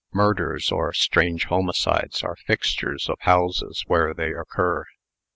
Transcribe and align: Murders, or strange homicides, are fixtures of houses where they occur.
Murders, 0.13 0.71
or 0.71 0.91
strange 0.93 1.43
homicides, 1.45 2.23
are 2.23 2.35
fixtures 2.35 3.07
of 3.07 3.19
houses 3.19 3.83
where 3.85 4.15
they 4.15 4.33
occur. 4.33 4.83